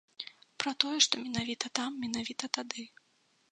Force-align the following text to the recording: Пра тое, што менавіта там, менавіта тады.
Пра 0.63 0.71
тое, 0.83 0.93
што 1.07 1.15
менавіта 1.27 1.65
там, 1.79 1.91
менавіта 2.07 2.53
тады. 2.59 2.89